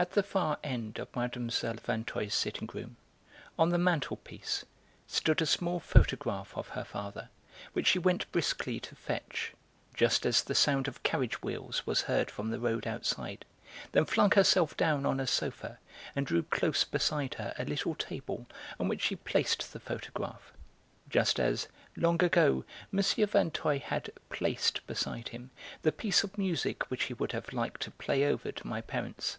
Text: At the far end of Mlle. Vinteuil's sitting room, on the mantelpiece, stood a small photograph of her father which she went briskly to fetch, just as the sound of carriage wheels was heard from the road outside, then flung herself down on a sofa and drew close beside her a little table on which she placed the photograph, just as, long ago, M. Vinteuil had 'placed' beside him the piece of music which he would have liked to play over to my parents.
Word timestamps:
At 0.00 0.12
the 0.12 0.22
far 0.22 0.58
end 0.64 0.98
of 0.98 1.14
Mlle. 1.14 1.28
Vinteuil's 1.28 2.32
sitting 2.34 2.70
room, 2.72 2.96
on 3.58 3.68
the 3.68 3.76
mantelpiece, 3.76 4.64
stood 5.06 5.42
a 5.42 5.44
small 5.44 5.78
photograph 5.78 6.56
of 6.56 6.68
her 6.68 6.84
father 6.84 7.28
which 7.74 7.88
she 7.88 7.98
went 7.98 8.32
briskly 8.32 8.80
to 8.80 8.94
fetch, 8.94 9.52
just 9.92 10.24
as 10.24 10.42
the 10.42 10.54
sound 10.54 10.88
of 10.88 11.02
carriage 11.02 11.42
wheels 11.42 11.86
was 11.86 12.00
heard 12.00 12.30
from 12.30 12.48
the 12.50 12.58
road 12.58 12.86
outside, 12.86 13.44
then 13.92 14.06
flung 14.06 14.30
herself 14.30 14.74
down 14.74 15.04
on 15.04 15.20
a 15.20 15.26
sofa 15.26 15.78
and 16.16 16.26
drew 16.26 16.44
close 16.44 16.82
beside 16.82 17.34
her 17.34 17.52
a 17.58 17.66
little 17.66 17.94
table 17.94 18.46
on 18.78 18.88
which 18.88 19.02
she 19.02 19.16
placed 19.16 19.70
the 19.70 19.80
photograph, 19.80 20.50
just 21.10 21.38
as, 21.38 21.68
long 21.94 22.24
ago, 22.24 22.64
M. 22.90 23.02
Vinteuil 23.02 23.80
had 23.80 24.10
'placed' 24.30 24.86
beside 24.86 25.28
him 25.28 25.50
the 25.82 25.92
piece 25.92 26.24
of 26.24 26.38
music 26.38 26.90
which 26.90 27.02
he 27.04 27.12
would 27.12 27.32
have 27.32 27.52
liked 27.52 27.82
to 27.82 27.90
play 27.90 28.24
over 28.24 28.50
to 28.50 28.66
my 28.66 28.80
parents. 28.80 29.36